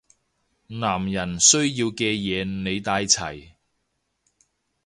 [0.65, 3.51] 男人需要嘅嘢你帶齊